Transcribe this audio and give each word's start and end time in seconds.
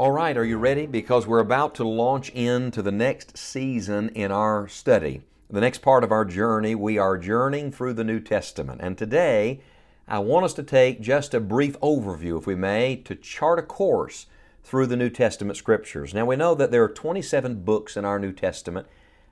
All 0.00 0.12
right, 0.12 0.34
are 0.34 0.46
you 0.46 0.56
ready? 0.56 0.86
Because 0.86 1.26
we're 1.26 1.40
about 1.40 1.74
to 1.74 1.86
launch 1.86 2.30
into 2.30 2.80
the 2.80 2.90
next 2.90 3.36
season 3.36 4.08
in 4.14 4.32
our 4.32 4.66
study. 4.66 5.20
The 5.50 5.60
next 5.60 5.82
part 5.82 6.04
of 6.04 6.10
our 6.10 6.24
journey, 6.24 6.74
we 6.74 6.96
are 6.96 7.18
journeying 7.18 7.70
through 7.70 7.92
the 7.92 8.02
New 8.02 8.18
Testament. 8.18 8.80
And 8.82 8.96
today, 8.96 9.60
I 10.08 10.20
want 10.20 10.46
us 10.46 10.54
to 10.54 10.62
take 10.62 11.02
just 11.02 11.34
a 11.34 11.38
brief 11.38 11.78
overview, 11.80 12.38
if 12.38 12.46
we 12.46 12.54
may, 12.54 12.96
to 12.96 13.14
chart 13.14 13.58
a 13.58 13.62
course 13.62 14.24
through 14.64 14.86
the 14.86 14.96
New 14.96 15.10
Testament 15.10 15.58
scriptures. 15.58 16.14
Now, 16.14 16.24
we 16.24 16.34
know 16.34 16.54
that 16.54 16.70
there 16.70 16.82
are 16.82 16.88
27 16.88 17.62
books 17.62 17.94
in 17.94 18.06
our 18.06 18.18
New 18.18 18.32
Testament. 18.32 18.86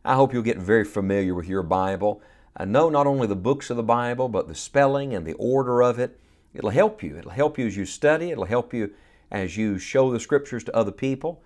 I 0.04 0.16
hope 0.16 0.34
you'll 0.34 0.42
get 0.42 0.58
very 0.58 0.84
familiar 0.84 1.34
with 1.34 1.48
your 1.48 1.62
Bible. 1.62 2.20
I 2.54 2.66
know 2.66 2.90
not 2.90 3.06
only 3.06 3.26
the 3.26 3.34
books 3.34 3.70
of 3.70 3.78
the 3.78 3.82
Bible, 3.82 4.28
but 4.28 4.48
the 4.48 4.54
spelling 4.54 5.14
and 5.14 5.24
the 5.24 5.32
order 5.38 5.82
of 5.82 5.98
it. 5.98 6.20
It'll 6.52 6.68
help 6.68 7.02
you. 7.02 7.16
It'll 7.16 7.30
help 7.30 7.56
you 7.56 7.66
as 7.66 7.78
you 7.78 7.86
study. 7.86 8.32
It'll 8.32 8.44
help 8.44 8.74
you 8.74 8.92
as 9.30 9.56
you 9.56 9.78
show 9.78 10.10
the 10.10 10.20
scriptures 10.20 10.64
to 10.64 10.76
other 10.76 10.92
people. 10.92 11.42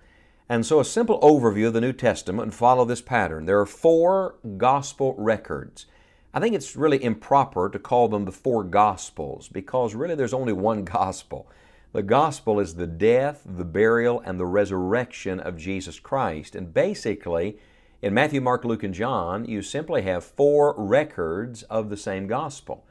And 0.49 0.65
so, 0.65 0.79
a 0.79 0.85
simple 0.85 1.19
overview 1.21 1.67
of 1.67 1.73
the 1.73 1.81
New 1.81 1.93
Testament 1.93 2.43
and 2.43 2.53
follow 2.53 2.85
this 2.85 3.01
pattern. 3.01 3.45
There 3.45 3.59
are 3.59 3.65
four 3.65 4.35
gospel 4.57 5.15
records. 5.17 5.85
I 6.33 6.39
think 6.39 6.55
it's 6.55 6.75
really 6.75 7.03
improper 7.03 7.69
to 7.69 7.79
call 7.79 8.07
them 8.07 8.25
the 8.25 8.31
four 8.31 8.63
gospels 8.63 9.47
because 9.47 9.95
really 9.95 10.15
there's 10.15 10.33
only 10.33 10.53
one 10.53 10.83
gospel. 10.83 11.47
The 11.93 12.03
gospel 12.03 12.59
is 12.59 12.75
the 12.75 12.87
death, 12.87 13.43
the 13.45 13.63
burial, 13.63 14.19
and 14.21 14.39
the 14.39 14.47
resurrection 14.47 15.39
of 15.39 15.57
Jesus 15.57 15.99
Christ. 15.99 16.55
And 16.55 16.73
basically, 16.73 17.59
in 18.01 18.13
Matthew, 18.13 18.41
Mark, 18.41 18.65
Luke, 18.65 18.83
and 18.83 18.93
John, 18.93 19.45
you 19.45 19.61
simply 19.61 20.01
have 20.01 20.25
four 20.25 20.73
records 20.75 21.63
of 21.63 21.89
the 21.89 21.97
same 21.97 22.27
gospel. 22.27 22.83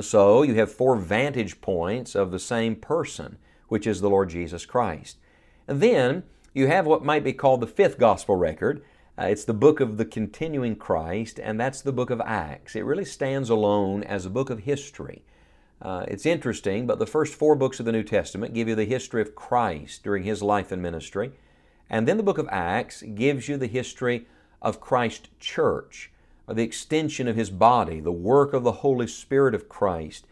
So 0.00 0.42
you 0.42 0.54
have 0.54 0.72
four 0.72 0.96
vantage 0.96 1.60
points 1.60 2.14
of 2.14 2.30
the 2.30 2.38
same 2.38 2.74
person 2.74 3.36
which 3.68 3.86
is 3.86 4.00
the 4.00 4.10
Lord 4.10 4.30
Jesus 4.30 4.66
Christ. 4.66 5.18
And 5.66 5.80
then 5.80 6.24
you 6.54 6.66
have 6.66 6.86
what 6.86 7.04
might 7.04 7.24
be 7.24 7.32
called 7.32 7.60
the 7.60 7.66
fifth 7.66 7.98
gospel 7.98 8.36
record. 8.36 8.82
Uh, 9.18 9.24
it's 9.24 9.44
the 9.44 9.54
book 9.54 9.80
of 9.80 9.96
the 9.96 10.04
continuing 10.04 10.76
Christ, 10.76 11.38
and 11.38 11.58
that's 11.58 11.82
the 11.82 11.92
book 11.92 12.10
of 12.10 12.20
Acts. 12.20 12.76
It 12.76 12.84
really 12.84 13.04
stands 13.04 13.50
alone 13.50 14.02
as 14.02 14.24
a 14.24 14.30
book 14.30 14.48
of 14.50 14.60
history. 14.60 15.22
Uh, 15.80 16.04
it's 16.08 16.26
interesting, 16.26 16.86
but 16.86 16.98
the 16.98 17.06
first 17.06 17.34
four 17.34 17.54
books 17.54 17.78
of 17.78 17.86
the 17.86 17.92
New 17.92 18.02
Testament 18.02 18.54
give 18.54 18.68
you 18.68 18.74
the 18.74 18.84
history 18.84 19.22
of 19.22 19.34
Christ 19.34 20.02
during 20.02 20.24
his 20.24 20.42
life 20.42 20.72
and 20.72 20.82
ministry. 20.82 21.32
And 21.90 22.06
then 22.06 22.16
the 22.16 22.22
book 22.22 22.38
of 22.38 22.48
Acts 22.50 23.02
gives 23.02 23.48
you 23.48 23.56
the 23.56 23.66
history 23.66 24.26
of 24.60 24.80
Christ's 24.80 25.28
church, 25.38 26.10
or 26.46 26.54
the 26.54 26.64
extension 26.64 27.28
of 27.28 27.36
his 27.36 27.50
body, 27.50 28.00
the 28.00 28.12
work 28.12 28.52
of 28.52 28.64
the 28.64 28.72
Holy 28.72 29.06
Spirit 29.06 29.54
of 29.54 29.68
Christ, 29.68 30.26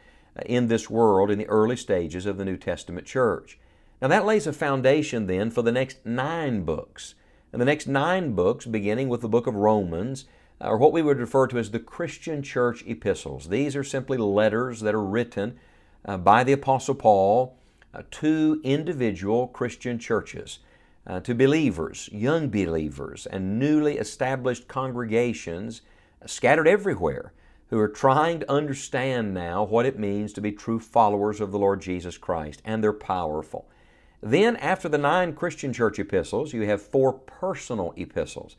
in 0.45 0.69
this 0.69 0.91
world 0.91 1.31
in 1.31 1.39
the 1.39 1.49
early 1.49 1.77
stages 1.77 2.27
of 2.27 2.37
the 2.37 2.45
New 2.45 2.57
Testament 2.57 3.07
church. 3.07 3.59
Now, 4.03 4.09
that 4.09 4.27
lays 4.27 4.47
a 4.47 4.53
foundation 4.53 5.27
then 5.27 5.51
for 5.51 5.63
the 5.63 5.73
next 5.73 6.05
nine 6.05 6.65
books. 6.65 7.15
And 7.53 7.61
the 7.61 7.67
next 7.67 7.87
nine 7.87 8.33
books, 8.33 8.67
beginning 8.67 9.09
with 9.09 9.23
the 9.23 9.29
book 9.29 9.47
of 9.47 9.55
Romans, 9.55 10.27
are 10.61 10.77
what 10.77 10.93
we 10.93 11.03
would 11.03 11.19
refer 11.19 11.47
to 11.47 11.59
as 11.59 11.71
the 11.71 11.79
Christian 11.79 12.43
church 12.43 12.85
epistles. 12.87 13.49
These 13.49 13.75
are 13.77 13.85
simply 13.85 14.19
letters 14.19 14.81
that 14.81 14.95
are 14.95 15.03
written 15.03 15.59
uh, 16.05 16.19
by 16.19 16.45
the 16.45 16.53
Apostle 16.53 16.95
Paul 16.95 17.57
uh, 17.95 18.03
to 18.11 18.61
individual 18.63 19.49
Christian 19.49 19.99
churches, 19.99 20.59
uh, 21.07 21.21
to 21.21 21.35
believers, 21.35 22.09
young 22.13 22.49
believers, 22.49 23.27
and 23.27 23.59
newly 23.59 23.97
established 23.97 24.69
congregations 24.69 25.83
scattered 26.27 26.69
everywhere 26.69 27.33
who 27.71 27.79
are 27.79 27.89
trying 27.89 28.41
to 28.41 28.51
understand 28.51 29.35
now 29.35 29.65
what 29.65 29.87
it 29.87 29.99
means 29.99 30.33
to 30.33 30.41
be 30.41 30.53
true 30.53 30.79
followers 30.79 31.41
of 31.41 31.51
the 31.51 31.59
Lord 31.59 31.81
Jesus 31.81 32.17
Christ, 32.17 32.63
and 32.65 32.83
they're 32.83 32.93
powerful. 32.93 33.67
Then, 34.23 34.57
after 34.57 34.89
the 34.89 34.99
nine 34.99 35.35
Christian 35.35 35.73
church 35.73 35.99
epistles, 35.99 36.53
you 36.53 36.63
have 36.63 36.81
four 36.81 37.13
personal 37.13 37.93
epistles. 37.97 38.57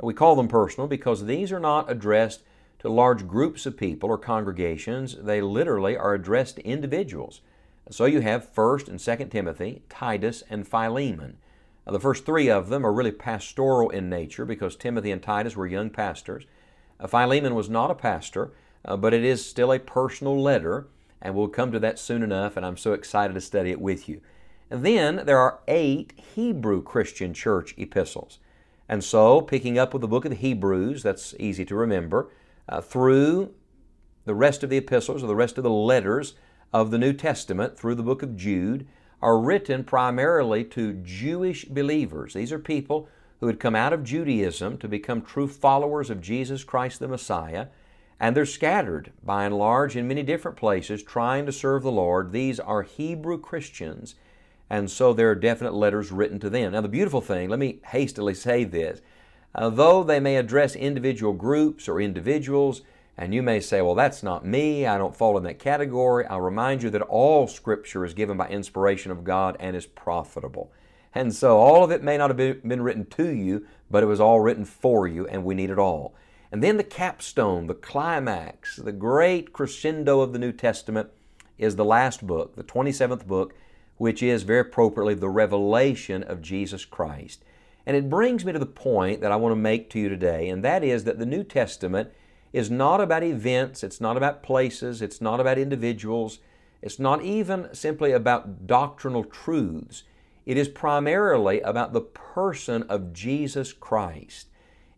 We 0.00 0.14
call 0.14 0.36
them 0.36 0.48
personal 0.48 0.88
because 0.88 1.24
these 1.24 1.52
are 1.52 1.60
not 1.60 1.90
addressed 1.90 2.42
to 2.80 2.88
large 2.88 3.26
groups 3.26 3.66
of 3.66 3.76
people 3.76 4.10
or 4.10 4.18
congregations. 4.18 5.16
They 5.16 5.40
literally 5.40 5.96
are 5.96 6.14
addressed 6.14 6.56
to 6.56 6.66
individuals. 6.66 7.40
So 7.90 8.06
you 8.06 8.20
have 8.20 8.52
1st 8.52 8.88
and 8.88 8.98
2nd 8.98 9.30
Timothy, 9.30 9.82
Titus, 9.88 10.42
and 10.48 10.66
Philemon. 10.66 11.36
Now, 11.86 11.92
the 11.92 12.00
first 12.00 12.24
three 12.24 12.48
of 12.48 12.68
them 12.68 12.84
are 12.84 12.92
really 12.92 13.12
pastoral 13.12 13.90
in 13.90 14.08
nature 14.08 14.44
because 14.44 14.74
Timothy 14.74 15.10
and 15.10 15.22
Titus 15.22 15.54
were 15.54 15.66
young 15.66 15.90
pastors. 15.90 16.44
Uh, 17.00 17.06
Philemon 17.06 17.54
was 17.54 17.68
not 17.68 17.90
a 17.90 17.94
pastor, 17.94 18.52
uh, 18.84 18.96
but 18.96 19.14
it 19.14 19.24
is 19.24 19.44
still 19.44 19.72
a 19.72 19.78
personal 19.78 20.40
letter, 20.40 20.88
and 21.20 21.34
we'll 21.34 21.48
come 21.48 21.72
to 21.72 21.78
that 21.80 21.98
soon 21.98 22.22
enough, 22.22 22.56
and 22.56 22.64
I'm 22.64 22.76
so 22.76 22.92
excited 22.92 23.34
to 23.34 23.40
study 23.40 23.70
it 23.70 23.80
with 23.80 24.08
you. 24.08 24.20
And 24.70 24.84
then 24.84 25.22
there 25.24 25.38
are 25.38 25.60
eight 25.68 26.12
Hebrew 26.34 26.82
Christian 26.82 27.34
church 27.34 27.74
epistles. 27.76 28.38
And 28.88 29.02
so, 29.02 29.40
picking 29.40 29.78
up 29.78 29.92
with 29.92 30.02
the 30.02 30.08
book 30.08 30.24
of 30.24 30.30
the 30.30 30.36
Hebrews, 30.36 31.02
that's 31.02 31.34
easy 31.38 31.64
to 31.64 31.74
remember, 31.74 32.30
uh, 32.68 32.80
through 32.80 33.54
the 34.24 34.34
rest 34.34 34.62
of 34.62 34.70
the 34.70 34.76
epistles 34.76 35.22
or 35.22 35.26
the 35.26 35.34
rest 35.36 35.58
of 35.58 35.64
the 35.64 35.70
letters 35.70 36.34
of 36.72 36.90
the 36.90 36.98
New 36.98 37.12
Testament, 37.12 37.78
through 37.78 37.94
the 37.94 38.02
book 38.02 38.22
of 38.22 38.36
Jude, 38.36 38.86
are 39.22 39.38
written 39.38 39.84
primarily 39.84 40.64
to 40.64 40.92
Jewish 40.92 41.64
believers. 41.64 42.34
These 42.34 42.52
are 42.52 42.58
people 42.58 43.08
who 43.40 43.46
had 43.46 43.60
come 43.60 43.74
out 43.74 43.92
of 43.92 44.04
Judaism 44.04 44.78
to 44.78 44.88
become 44.88 45.22
true 45.22 45.48
followers 45.48 46.10
of 46.10 46.20
Jesus 46.20 46.64
Christ 46.64 47.00
the 47.00 47.08
Messiah. 47.08 47.66
And 48.20 48.36
they're 48.36 48.46
scattered 48.46 49.12
by 49.22 49.44
and 49.44 49.58
large 49.58 49.96
in 49.96 50.08
many 50.08 50.22
different 50.22 50.56
places 50.56 51.02
trying 51.02 51.46
to 51.46 51.52
serve 51.52 51.82
the 51.82 51.92
Lord. 51.92 52.32
These 52.32 52.60
are 52.60 52.82
Hebrew 52.82 53.38
Christians, 53.38 54.14
and 54.70 54.90
so 54.90 55.12
there 55.12 55.30
are 55.30 55.34
definite 55.34 55.74
letters 55.74 56.12
written 56.12 56.38
to 56.40 56.48
them. 56.48 56.72
Now, 56.72 56.80
the 56.80 56.88
beautiful 56.88 57.20
thing, 57.20 57.48
let 57.48 57.58
me 57.58 57.80
hastily 57.86 58.34
say 58.34 58.64
this. 58.64 59.00
Uh, 59.54 59.64
Although 59.64 60.04
they 60.04 60.20
may 60.20 60.36
address 60.36 60.76
individual 60.76 61.32
groups 61.32 61.88
or 61.88 62.00
individuals, 62.00 62.82
and 63.18 63.34
you 63.34 63.42
may 63.42 63.60
say, 63.60 63.82
well, 63.82 63.94
that's 63.94 64.22
not 64.22 64.46
me, 64.46 64.86
I 64.86 64.96
don't 64.96 65.14
fall 65.14 65.36
in 65.36 65.44
that 65.44 65.58
category, 65.58 66.24
I'll 66.26 66.40
remind 66.40 66.82
you 66.82 66.90
that 66.90 67.02
all 67.02 67.46
Scripture 67.46 68.04
is 68.04 68.14
given 68.14 68.36
by 68.36 68.48
inspiration 68.48 69.10
of 69.10 69.24
God 69.24 69.56
and 69.60 69.76
is 69.76 69.86
profitable. 69.86 70.70
And 71.14 71.34
so 71.34 71.58
all 71.58 71.84
of 71.84 71.90
it 71.90 72.02
may 72.02 72.16
not 72.16 72.30
have 72.30 72.62
been 72.66 72.82
written 72.82 73.06
to 73.06 73.28
you, 73.28 73.66
but 73.90 74.02
it 74.02 74.06
was 74.06 74.20
all 74.20 74.40
written 74.40 74.64
for 74.64 75.06
you, 75.06 75.26
and 75.26 75.44
we 75.44 75.54
need 75.54 75.70
it 75.70 75.78
all. 75.78 76.14
And 76.50 76.62
then 76.62 76.76
the 76.76 76.84
capstone, 76.84 77.66
the 77.66 77.74
climax, 77.74 78.76
the 78.76 78.92
great 78.92 79.52
crescendo 79.52 80.20
of 80.20 80.32
the 80.32 80.38
New 80.38 80.52
Testament 80.52 81.10
is 81.58 81.76
the 81.76 81.84
last 81.84 82.26
book, 82.26 82.56
the 82.56 82.64
27th 82.64 83.26
book, 83.26 83.54
which 83.96 84.22
is 84.22 84.42
very 84.42 84.60
appropriately 84.60 85.14
the 85.14 85.28
revelation 85.28 86.22
of 86.24 86.42
Jesus 86.42 86.84
Christ. 86.84 87.44
And 87.86 87.96
it 87.96 88.10
brings 88.10 88.44
me 88.44 88.52
to 88.52 88.58
the 88.58 88.66
point 88.66 89.20
that 89.20 89.30
I 89.30 89.36
want 89.36 89.52
to 89.52 89.60
make 89.60 89.90
to 89.90 90.00
you 90.00 90.08
today, 90.08 90.48
and 90.48 90.64
that 90.64 90.82
is 90.82 91.04
that 91.04 91.18
the 91.18 91.26
New 91.26 91.44
Testament 91.44 92.10
is 92.52 92.70
not 92.70 93.00
about 93.00 93.22
events, 93.22 93.82
it's 93.82 94.00
not 94.00 94.16
about 94.16 94.42
places, 94.42 95.02
it's 95.02 95.20
not 95.20 95.40
about 95.40 95.58
individuals, 95.58 96.38
it's 96.82 96.98
not 96.98 97.22
even 97.22 97.68
simply 97.72 98.12
about 98.12 98.66
doctrinal 98.66 99.24
truths. 99.24 100.04
It 100.46 100.56
is 100.56 100.68
primarily 100.68 101.60
about 101.60 101.92
the 101.92 102.00
person 102.00 102.82
of 102.84 103.12
Jesus 103.12 103.72
Christ. 103.72 104.48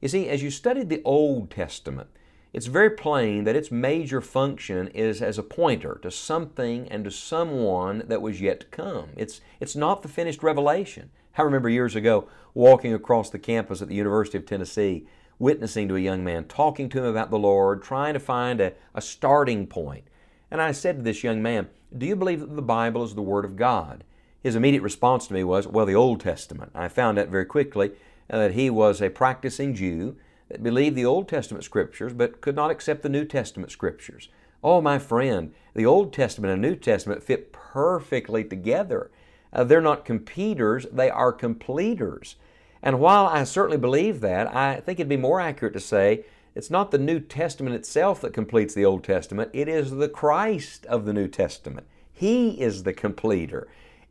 You 0.00 0.08
see, 0.08 0.28
as 0.28 0.42
you 0.42 0.50
studied 0.50 0.88
the 0.88 1.02
Old 1.04 1.50
Testament, 1.50 2.08
it's 2.52 2.66
very 2.66 2.90
plain 2.90 3.44
that 3.44 3.54
its 3.54 3.70
major 3.70 4.20
function 4.20 4.88
is 4.88 5.20
as 5.20 5.38
a 5.38 5.42
pointer 5.42 5.98
to 6.02 6.10
something 6.10 6.88
and 6.88 7.04
to 7.04 7.10
someone 7.10 8.02
that 8.06 8.22
was 8.22 8.40
yet 8.40 8.60
to 8.60 8.66
come. 8.66 9.10
It's, 9.16 9.40
it's 9.60 9.76
not 9.76 10.02
the 10.02 10.08
finished 10.08 10.42
revelation. 10.42 11.10
I 11.36 11.42
remember 11.42 11.68
years 11.68 11.94
ago 11.94 12.28
walking 12.54 12.94
across 12.94 13.30
the 13.30 13.38
campus 13.38 13.82
at 13.82 13.88
the 13.88 13.94
University 13.94 14.38
of 14.38 14.46
Tennessee, 14.46 15.06
witnessing 15.38 15.86
to 15.88 15.96
a 15.96 16.00
young 16.00 16.24
man, 16.24 16.44
talking 16.44 16.88
to 16.88 16.98
him 16.98 17.04
about 17.04 17.30
the 17.30 17.38
Lord, 17.38 17.82
trying 17.82 18.14
to 18.14 18.20
find 18.20 18.60
a, 18.60 18.72
a 18.94 19.02
starting 19.02 19.66
point. 19.66 20.04
And 20.50 20.62
I 20.62 20.72
said 20.72 20.96
to 20.96 21.02
this 21.02 21.22
young 21.22 21.42
man, 21.42 21.68
Do 21.96 22.06
you 22.06 22.16
believe 22.16 22.40
that 22.40 22.56
the 22.56 22.62
Bible 22.62 23.04
is 23.04 23.14
the 23.14 23.22
Word 23.22 23.44
of 23.44 23.56
God? 23.56 24.02
His 24.46 24.54
immediate 24.54 24.84
response 24.84 25.26
to 25.26 25.34
me 25.34 25.42
was, 25.42 25.66
Well, 25.66 25.86
the 25.86 25.96
Old 25.96 26.20
Testament. 26.20 26.70
I 26.72 26.86
found 26.86 27.18
out 27.18 27.26
very 27.26 27.44
quickly 27.44 27.90
uh, 28.30 28.38
that 28.38 28.52
he 28.52 28.70
was 28.70 29.02
a 29.02 29.10
practicing 29.10 29.74
Jew, 29.74 30.14
that 30.48 30.62
believed 30.62 30.94
the 30.94 31.04
Old 31.04 31.26
Testament 31.28 31.64
scriptures 31.64 32.12
but 32.12 32.40
could 32.40 32.54
not 32.54 32.70
accept 32.70 33.02
the 33.02 33.08
New 33.08 33.24
Testament 33.24 33.72
scriptures. 33.72 34.28
Oh, 34.62 34.80
my 34.80 35.00
friend, 35.00 35.52
the 35.74 35.84
Old 35.84 36.12
Testament 36.12 36.52
and 36.52 36.62
New 36.62 36.76
Testament 36.76 37.24
fit 37.24 37.52
perfectly 37.52 38.44
together. 38.44 39.10
Uh, 39.52 39.64
they're 39.64 39.80
not 39.80 40.04
competers, 40.04 40.86
they 40.92 41.10
are 41.10 41.32
completers. 41.32 42.36
And 42.84 43.00
while 43.00 43.26
I 43.26 43.42
certainly 43.42 43.78
believe 43.78 44.20
that, 44.20 44.54
I 44.54 44.76
think 44.76 45.00
it'd 45.00 45.08
be 45.08 45.16
more 45.16 45.40
accurate 45.40 45.74
to 45.74 45.80
say 45.80 46.24
it's 46.54 46.70
not 46.70 46.92
the 46.92 46.98
New 46.98 47.18
Testament 47.18 47.74
itself 47.74 48.20
that 48.20 48.32
completes 48.32 48.74
the 48.74 48.84
Old 48.84 49.02
Testament, 49.02 49.50
it 49.52 49.66
is 49.66 49.90
the 49.90 50.08
Christ 50.08 50.86
of 50.86 51.04
the 51.04 51.12
New 51.12 51.26
Testament. 51.26 51.88
He 52.12 52.60
is 52.60 52.84
the 52.84 52.92
completer. 52.92 53.66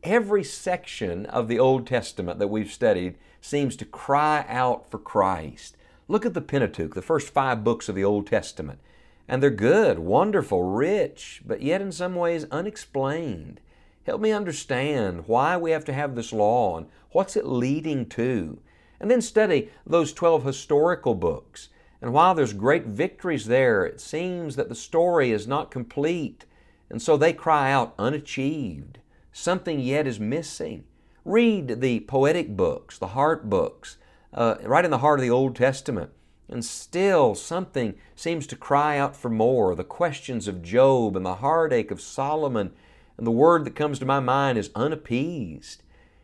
Every 0.08 0.44
section 0.44 1.26
of 1.26 1.48
the 1.48 1.58
Old 1.58 1.84
Testament 1.84 2.38
that 2.38 2.46
we've 2.46 2.70
studied 2.70 3.16
seems 3.40 3.74
to 3.74 3.84
cry 3.84 4.46
out 4.48 4.88
for 4.88 5.00
Christ. 5.00 5.76
Look 6.06 6.24
at 6.24 6.32
the 6.32 6.40
Pentateuch, 6.40 6.94
the 6.94 7.02
first 7.02 7.30
five 7.30 7.64
books 7.64 7.88
of 7.88 7.96
the 7.96 8.04
Old 8.04 8.28
Testament. 8.28 8.78
And 9.26 9.42
they're 9.42 9.50
good, 9.50 9.98
wonderful, 9.98 10.62
rich, 10.62 11.42
but 11.44 11.60
yet 11.60 11.80
in 11.80 11.90
some 11.90 12.14
ways 12.14 12.46
unexplained. 12.52 13.60
Help 14.04 14.20
me 14.20 14.30
understand 14.30 15.26
why 15.26 15.56
we 15.56 15.72
have 15.72 15.84
to 15.86 15.92
have 15.92 16.14
this 16.14 16.32
law 16.32 16.78
and 16.78 16.86
what's 17.10 17.34
it 17.34 17.44
leading 17.44 18.06
to. 18.10 18.60
And 19.00 19.10
then 19.10 19.20
study 19.20 19.70
those 19.84 20.12
12 20.12 20.44
historical 20.44 21.16
books. 21.16 21.68
And 22.00 22.12
while 22.12 22.32
there's 22.32 22.52
great 22.52 22.86
victories 22.86 23.46
there, 23.46 23.84
it 23.84 24.00
seems 24.00 24.54
that 24.54 24.68
the 24.68 24.76
story 24.76 25.32
is 25.32 25.48
not 25.48 25.72
complete. 25.72 26.44
And 26.88 27.02
so 27.02 27.16
they 27.16 27.32
cry 27.32 27.72
out, 27.72 27.92
unachieved. 27.98 29.00
Something 29.38 29.80
yet 29.80 30.06
is 30.06 30.18
missing. 30.18 30.84
Read 31.22 31.82
the 31.82 32.00
poetic 32.00 32.56
books, 32.56 32.96
the 32.96 33.08
heart 33.08 33.50
books, 33.50 33.98
uh, 34.32 34.54
right 34.62 34.82
in 34.82 34.90
the 34.90 34.98
heart 35.04 35.20
of 35.20 35.22
the 35.22 35.30
Old 35.30 35.54
Testament. 35.54 36.10
And 36.48 36.64
still 36.64 37.34
something 37.34 37.96
seems 38.14 38.46
to 38.46 38.56
cry 38.56 38.96
out 38.96 39.14
for 39.14 39.28
more. 39.28 39.74
The 39.74 39.84
questions 39.84 40.48
of 40.48 40.62
Job 40.62 41.16
and 41.16 41.26
the 41.26 41.34
heartache 41.34 41.90
of 41.90 42.00
Solomon. 42.00 42.72
And 43.18 43.26
the 43.26 43.30
word 43.30 43.66
that 43.66 43.76
comes 43.76 43.98
to 43.98 44.06
my 44.06 44.20
mind 44.20 44.56
is 44.56 44.70
unappeased. 44.74 45.82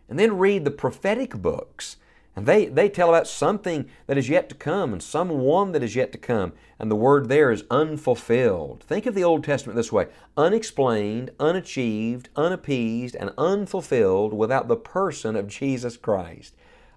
And 0.09 0.19
then 0.19 0.39
read 0.39 0.65
the 0.65 0.71
prophetic 0.71 1.37
books 1.37 1.97
and 2.35 2.47
they, 2.47 2.67
they 2.67 2.89
tell 2.89 3.11
about 3.11 3.27
something 3.27 3.89
that 4.07 4.17
is 4.17 4.31
yet 4.31 4.49
to 4.49 4.55
come 4.55 4.93
and 4.93 5.03
someone 5.03 5.73
that 5.73 5.83
is 5.83 5.95
yet 5.95 6.13
to 6.13 6.19
come. 6.19 6.55
And 6.79 6.91
the 6.91 6.97
word 6.97 7.29
there 7.29 7.51
is 7.51 7.65
unfulfilled. 7.71 8.83
Think 8.85 9.05
of 9.05 9.15
the 9.15 9.25
Old 9.25 9.45
Testament 9.45 9.77
this 9.77 9.93
way 9.93 10.09
unexplained, 10.37 11.31
unachieved, 11.39 12.31
unappeased, 12.35 13.15
and 13.17 13.33
unfulfilled 13.37 14.33
without 14.33 14.69
the 14.69 14.77
person 14.77 15.37
of 15.37 15.47
Jesus 15.47 15.99
Christ. 15.99 16.55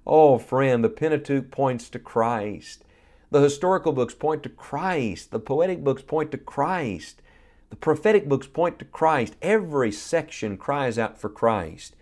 Oh, 0.07 0.37
friend, 0.37 0.83
the 0.83 0.89
Pentateuch 0.89 1.51
points 1.51 1.89
to 1.89 1.99
Christ. 1.99 2.85
The 3.29 3.41
historical 3.41 3.91
books 3.91 4.13
point 4.13 4.43
to 4.43 4.49
Christ. 4.49 5.31
The 5.31 5.39
poetic 5.39 5.83
books 5.83 6.01
point 6.01 6.31
to 6.31 6.37
Christ. 6.37 7.21
The 7.69 7.75
prophetic 7.75 8.29
books 8.29 8.47
point 8.47 8.79
to 8.79 8.85
Christ. 8.85 9.35
Every 9.41 9.91
section 9.91 10.55
cries 10.55 10.97
out 10.97 11.19
for 11.19 11.29
Christ 11.29 11.95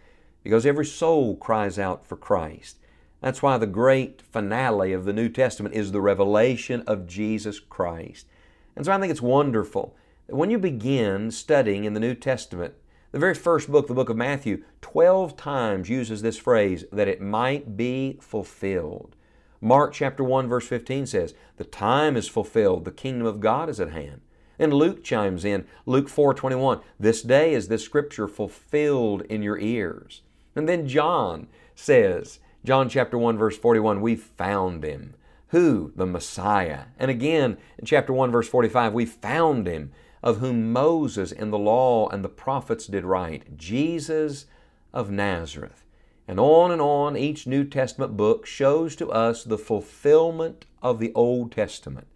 because 0.44 0.66
every 0.66 0.86
soul 0.86 1.36
cries 1.36 1.80
out 1.80 2.06
for 2.06 2.18
Christ. 2.18 2.78
That's 3.24 3.42
why 3.42 3.58
the 3.58 3.66
great 3.66 4.22
finale 4.22 4.92
of 4.92 5.06
the 5.06 5.14
New 5.14 5.30
Testament 5.30 5.74
is 5.74 5.94
the 5.94 6.02
revelation 6.02 6.84
of 6.86 7.08
Jesus 7.08 7.58
Christ. 7.58 8.28
And 8.76 8.86
so 8.86 8.92
I 8.92 9.00
think 9.00 9.12
it's 9.12 9.22
wonderful 9.22 9.96
that 10.28 10.36
when 10.36 10.52
you 10.52 10.60
begin 10.60 11.32
studying 11.32 11.86
in 11.86 11.94
the 11.94 12.02
New 12.02 12.16
Testament, 12.16 12.74
the 13.14 13.20
very 13.20 13.34
first 13.34 13.72
book, 13.72 13.88
the 13.88 13.94
book 13.94 14.10
of 14.10 14.18
Matthew, 14.18 14.66
12 14.82 15.38
times 15.38 15.88
uses 15.88 16.22
this 16.22 16.38
phrase, 16.38 16.84
that 16.92 17.08
it 17.08 17.22
might 17.22 17.78
be 17.78 18.18
fulfilled. 18.20 19.16
Mark 19.62 19.94
chapter 19.94 20.22
1 20.22 20.50
verse 20.50 20.68
15 20.68 21.06
says, 21.06 21.34
the 21.56 21.64
time 21.64 22.18
is 22.18 22.28
fulfilled, 22.28 22.84
the 22.84 22.92
kingdom 22.92 23.26
of 23.26 23.40
God 23.40 23.70
is 23.70 23.80
at 23.80 23.92
hand. 23.92 24.20
And 24.60 24.74
Luke 24.74 25.02
chimes 25.02 25.46
in, 25.46 25.66
Luke 25.86 26.10
4:21, 26.10 26.84
this 27.00 27.22
day 27.22 27.54
is 27.54 27.70
this 27.70 27.86
scripture 27.86 28.28
fulfilled 28.28 29.22
in 29.30 29.42
your 29.42 29.58
ears. 29.58 30.24
And 30.58 30.68
then 30.68 30.90
John 30.90 31.48
says, 31.74 32.40
John 32.66 32.88
chapter 32.88 33.18
1 33.18 33.38
verse 33.38 33.58
41, 33.58 34.00
we 34.00 34.16
found 34.16 34.86
him. 34.86 35.16
Who? 35.50 35.92
The 35.96 36.06
Messiah. 36.06 36.86
And 36.98 37.12
again, 37.12 37.58
in 37.78 37.86
chapter 37.86 38.14
1 38.14 38.32
verse 38.32 38.48
45, 38.48 38.94
we 38.94 39.06
found 39.06 39.68
him, 39.68 39.92
of 40.24 40.38
whom 40.38 40.72
Moses 40.72 41.34
in 41.34 41.52
the 41.52 41.58
law 41.58 42.08
and 42.08 42.24
the 42.24 42.30
prophets 42.30 42.88
did 42.88 43.04
write, 43.04 43.58
Jesus 43.58 44.46
of 44.94 45.12
Nazareth. 45.12 45.84
And 46.26 46.40
on 46.40 46.72
and 46.72 46.82
on, 46.82 47.18
each 47.18 47.46
New 47.46 47.66
Testament 47.66 48.16
book 48.16 48.46
shows 48.46 48.96
to 48.96 49.12
us 49.12 49.44
the 49.44 49.58
fulfillment 49.58 50.66
of 50.82 51.00
the 51.00 51.12
Old 51.14 51.52
Testament. 51.52 52.08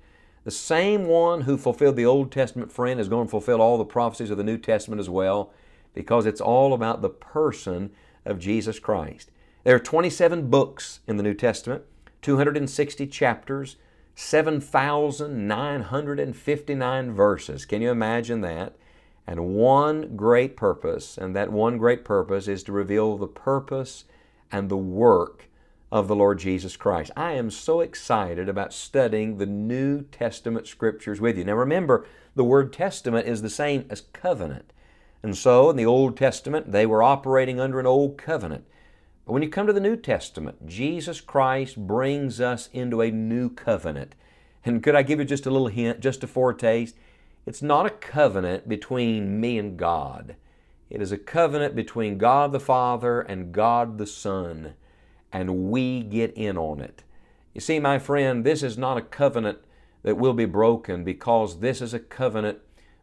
The 0.46 0.52
same 0.52 1.08
one 1.08 1.42
who 1.42 1.58
fulfilled 1.58 1.98
the 1.98 2.06
Old 2.06 2.32
Testament 2.32 2.72
friend 2.72 3.02
is 3.02 3.10
going 3.10 3.28
to 3.28 3.32
fulfill 3.32 3.62
all 3.62 3.78
the 3.78 3.84
prophecies 3.84 4.30
of 4.30 4.38
the 4.38 4.46
New 4.46 4.58
Testament 4.58 5.02
as 5.02 5.10
well, 5.10 5.52
because 5.94 6.26
it's 6.26 6.40
all 6.40 6.74
about 6.74 7.02
the 7.02 7.10
person 7.10 7.92
of 8.24 8.40
Jesus 8.40 8.80
Christ. 8.80 9.30
There 9.64 9.76
are 9.76 9.80
27 9.80 10.50
books 10.50 11.00
in 11.08 11.18
the 11.18 11.24
New 11.24 11.34
Testament, 11.34 11.84
260 12.22 13.08
chapters, 13.08 13.78
7,959 14.16 17.12
verses. 17.12 17.66
Can 17.66 17.82
you 17.82 17.92
imagine 17.92 18.40
that? 18.42 18.76
And 19.28 19.56
one 19.56 20.16
great 20.16 20.56
purpose, 20.56 21.18
and 21.18 21.36
that 21.36 21.52
one 21.52 21.78
great 21.78 22.06
purpose 22.06 22.48
is 22.48 22.64
to 22.64 22.72
reveal 22.72 23.18
the 23.18 23.28
purpose 23.28 24.06
and 24.52 24.70
the 24.70 24.78
work 24.78 25.50
of 25.92 26.08
the 26.08 26.16
Lord 26.16 26.40
Jesus 26.40 26.78
Christ. 26.78 27.12
I 27.16 27.34
am 27.34 27.52
so 27.52 27.82
excited 27.82 28.50
about 28.50 28.74
studying 28.74 29.38
the 29.38 29.46
New 29.46 30.02
Testament 30.04 30.68
scriptures 30.68 31.22
with 31.22 31.38
you. 31.38 31.46
Now 31.46 31.56
remember, 31.56 32.06
the 32.36 32.44
word 32.44 32.74
testament 32.74 33.28
is 33.28 33.42
the 33.42 33.50
same 33.50 33.86
as 33.90 34.02
covenant. 34.14 34.72
And 35.24 35.36
so 35.36 35.70
in 35.70 35.76
the 35.76 35.86
Old 35.86 36.16
Testament, 36.16 36.72
they 36.72 36.86
were 36.86 37.04
operating 37.04 37.60
under 37.60 37.80
an 37.80 37.86
old 37.86 38.18
covenant. 38.18 38.66
But 39.28 39.34
when 39.34 39.44
you 39.44 39.50
come 39.50 39.68
to 39.68 39.74
the 39.74 39.82
New 39.82 39.98
Testament, 39.98 40.66
Jesus 40.66 41.20
Christ 41.20 41.76
brings 41.76 42.40
us 42.40 42.70
into 42.72 43.02
a 43.02 43.12
new 43.12 43.50
covenant. 43.50 44.16
And 44.64 44.82
could 44.82 44.96
I 44.96 45.04
give 45.04 45.20
you 45.20 45.26
just 45.26 45.46
a 45.46 45.52
little 45.52 45.68
hint, 45.68 46.00
just 46.00 46.24
a 46.24 46.28
foretaste? 46.28 46.96
It's 47.46 47.62
not 47.62 47.86
a 47.86 47.90
covenant 47.90 48.70
between 48.70 49.42
me 49.42 49.58
and 49.58 49.76
God. 49.76 50.38
It 50.90 51.02
is 51.02 51.12
a 51.12 51.18
covenant 51.18 51.76
between 51.76 52.18
God 52.18 52.54
the 52.54 52.62
Father 52.62 53.20
and 53.20 53.52
God 53.52 53.98
the 53.98 54.08
Son, 54.08 54.76
and 55.34 55.70
we 55.72 56.04
get 56.04 56.32
in 56.38 56.58
on 56.58 56.80
it. 56.80 57.04
You 57.54 57.60
see, 57.60 57.80
my 57.80 58.00
friend, 58.00 58.46
this 58.46 58.64
is 58.64 58.78
not 58.78 58.98
a 58.98 59.02
covenant 59.02 59.58
that 60.04 60.16
will 60.16 60.34
be 60.34 60.46
broken 60.46 61.04
because 61.04 61.60
this 61.60 61.82
is 61.82 61.94
a 61.94 62.00
covenant 62.00 62.60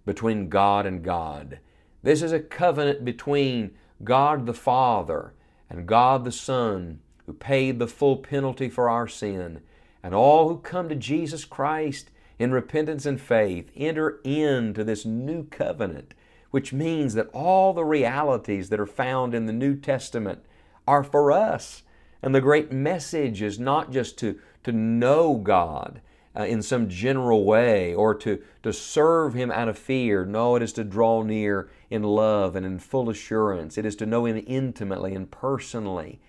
between 0.06 0.48
God 0.48 0.86
and 0.86 1.02
God. 1.02 1.58
This 2.02 2.22
is 2.22 2.32
a 2.32 2.40
covenant 2.40 3.04
between 3.04 3.72
God 4.02 4.46
the 4.46 4.54
Father 4.54 5.34
and 5.74 5.88
God 5.88 6.24
the 6.24 6.31
Son, 6.31 7.00
who 7.26 7.32
paid 7.32 7.81
the 7.81 7.88
full 7.88 8.19
penalty 8.19 8.69
for 8.69 8.88
our 8.88 9.08
sin, 9.08 9.60
and 10.04 10.14
all 10.14 10.48
who 10.48 10.58
come 10.58 10.88
to 10.88 10.94
Jesus 10.94 11.44
Christ 11.44 12.10
in 12.38 12.52
repentance 12.52 13.04
and 13.06 13.20
faith 13.20 13.72
enter 13.74 14.20
into 14.22 14.84
this 14.84 15.04
new 15.04 15.43
covenant, 15.44 16.14
which 16.52 16.72
means 16.72 17.14
that 17.14 17.28
all 17.32 17.72
the 17.72 17.84
realities 17.84 18.69
that 18.69 18.78
are 18.78 18.86
found 18.86 19.34
in 19.34 19.46
the 19.46 19.52
New 19.52 19.74
Testament 19.74 20.44
are 20.86 21.02
for 21.02 21.32
us. 21.32 21.82
And 22.22 22.32
the 22.32 22.40
great 22.40 22.70
message 22.70 23.43
is 23.43 23.58
not 23.58 23.90
just 23.90 24.16
to, 24.19 24.38
to 24.62 24.70
know 24.70 25.34
God 25.38 26.00
uh, 26.36 26.44
in 26.44 26.62
some 26.62 26.88
general 26.88 27.44
way 27.44 27.94
or 27.94 28.14
to, 28.14 28.43
to 28.62 28.72
serve 28.72 29.34
Him 29.34 29.50
out 29.50 29.69
of 29.69 29.79
fear. 29.79 30.24
No, 30.24 30.56
it 30.56 30.62
is 30.62 30.72
to 30.74 30.84
draw 30.84 31.22
near 31.22 31.69
in 31.91 32.03
love 32.03 32.56
and 32.56 32.67
in 32.67 32.79
full 32.79 33.08
assurance. 33.08 33.79
It 33.79 33.86
is 33.86 33.96
to 33.96 34.06
know 34.06 34.26
Him 34.26 34.43
intimately 34.46 35.14
and 35.14 35.31
personally. 35.31 36.20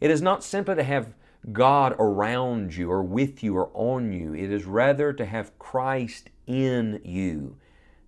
It 0.00 0.10
is 0.10 0.20
not 0.20 0.44
simply 0.44 0.74
to 0.76 0.84
have 0.84 1.14
God 1.52 1.94
around 1.98 2.74
you 2.74 2.90
or 2.90 3.02
with 3.02 3.42
you 3.42 3.56
or 3.56 3.70
on 3.74 4.12
you. 4.12 4.34
It 4.34 4.50
is 4.50 4.64
rather 4.64 5.12
to 5.12 5.26
have 5.26 5.58
Christ 5.58 6.30
in 6.46 7.00
you. 7.04 7.56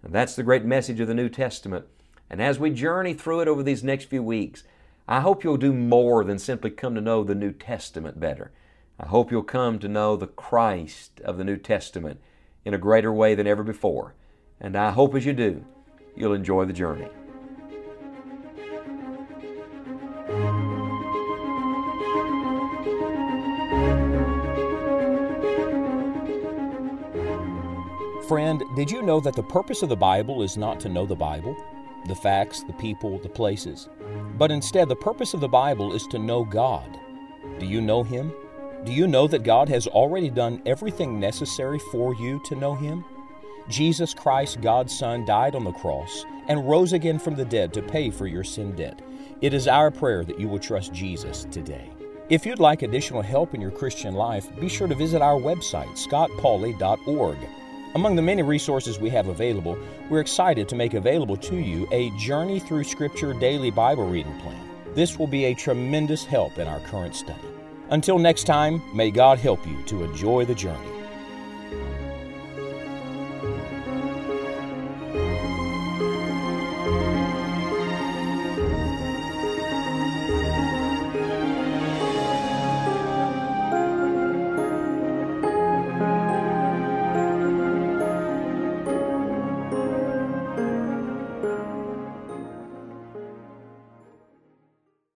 And 0.02 0.12
that's 0.12 0.36
the 0.36 0.42
great 0.42 0.64
message 0.64 1.00
of 1.00 1.08
the 1.08 1.14
New 1.14 1.28
Testament. 1.28 1.86
And 2.28 2.42
as 2.42 2.58
we 2.58 2.70
journey 2.70 3.14
through 3.14 3.40
it 3.40 3.48
over 3.48 3.62
these 3.62 3.84
next 3.84 4.04
few 4.04 4.22
weeks, 4.22 4.64
I 5.08 5.20
hope 5.20 5.44
you'll 5.44 5.56
do 5.56 5.72
more 5.72 6.24
than 6.24 6.38
simply 6.38 6.70
come 6.70 6.94
to 6.94 7.00
know 7.00 7.22
the 7.22 7.34
New 7.34 7.52
Testament 7.52 8.18
better. 8.18 8.50
I 8.98 9.06
hope 9.08 9.30
you'll 9.30 9.42
come 9.42 9.78
to 9.80 9.88
know 9.88 10.16
the 10.16 10.26
Christ 10.26 11.20
of 11.20 11.36
the 11.36 11.44
New 11.44 11.58
Testament 11.58 12.18
in 12.64 12.72
a 12.72 12.78
greater 12.78 13.12
way 13.12 13.34
than 13.34 13.46
ever 13.46 13.62
before. 13.62 14.14
And 14.58 14.74
I 14.74 14.90
hope 14.90 15.14
as 15.14 15.26
you 15.26 15.34
do, 15.34 15.66
you'll 16.14 16.32
enjoy 16.32 16.64
the 16.64 16.72
journey. 16.72 17.08
Friend, 28.26 28.62
did 28.74 28.90
you 28.90 29.02
know 29.02 29.20
that 29.20 29.36
the 29.36 29.42
purpose 29.42 29.82
of 29.82 29.90
the 29.90 29.94
Bible 29.94 30.42
is 30.42 30.56
not 30.56 30.80
to 30.80 30.88
know 30.88 31.04
the 31.04 31.14
Bible, 31.14 31.54
the 32.08 32.14
facts, 32.14 32.62
the 32.62 32.72
people, 32.72 33.18
the 33.18 33.28
places, 33.28 33.90
but 34.38 34.50
instead 34.50 34.88
the 34.88 34.96
purpose 34.96 35.34
of 35.34 35.40
the 35.40 35.48
Bible 35.48 35.92
is 35.92 36.06
to 36.08 36.18
know 36.18 36.44
God? 36.44 36.98
Do 37.60 37.66
you 37.66 37.82
know 37.82 38.02
Him? 38.02 38.32
Do 38.84 38.92
you 38.92 39.06
know 39.06 39.26
that 39.26 39.42
God 39.42 39.68
has 39.68 39.86
already 39.86 40.30
done 40.30 40.62
everything 40.66 41.18
necessary 41.18 41.78
for 41.90 42.14
you 42.14 42.40
to 42.44 42.54
know 42.54 42.74
Him? 42.74 43.04
Jesus 43.68 44.14
Christ, 44.14 44.60
God's 44.60 44.96
Son, 44.96 45.24
died 45.24 45.56
on 45.56 45.64
the 45.64 45.72
cross 45.72 46.24
and 46.48 46.68
rose 46.68 46.92
again 46.92 47.18
from 47.18 47.34
the 47.34 47.44
dead 47.44 47.72
to 47.74 47.82
pay 47.82 48.10
for 48.10 48.26
your 48.26 48.44
sin 48.44 48.76
debt. 48.76 49.02
It 49.40 49.52
is 49.52 49.66
our 49.66 49.90
prayer 49.90 50.24
that 50.24 50.38
you 50.38 50.48
will 50.48 50.58
trust 50.58 50.92
Jesus 50.92 51.46
today. 51.50 51.90
If 52.28 52.46
you'd 52.46 52.58
like 52.58 52.82
additional 52.82 53.22
help 53.22 53.54
in 53.54 53.60
your 53.60 53.70
Christian 53.70 54.14
life, 54.14 54.48
be 54.60 54.68
sure 54.68 54.88
to 54.88 54.94
visit 54.94 55.22
our 55.22 55.38
website, 55.38 55.90
scottpauley.org. 55.96 57.38
Among 57.94 58.14
the 58.14 58.22
many 58.22 58.42
resources 58.42 58.98
we 58.98 59.10
have 59.10 59.28
available, 59.28 59.78
we're 60.10 60.20
excited 60.20 60.68
to 60.68 60.76
make 60.76 60.94
available 60.94 61.36
to 61.36 61.56
you 61.56 61.88
a 61.92 62.10
Journey 62.18 62.60
Through 62.60 62.84
Scripture 62.84 63.32
daily 63.32 63.70
Bible 63.70 64.08
reading 64.08 64.38
plan. 64.40 64.60
This 64.94 65.18
will 65.18 65.26
be 65.26 65.46
a 65.46 65.54
tremendous 65.54 66.24
help 66.24 66.58
in 66.58 66.68
our 66.68 66.80
current 66.80 67.14
study. 67.14 67.55
Until 67.90 68.18
next 68.18 68.44
time, 68.44 68.82
may 68.92 69.10
God 69.10 69.38
help 69.38 69.66
you 69.66 69.80
to 69.82 70.02
enjoy 70.02 70.44
the 70.44 70.54
journey. 70.54 70.95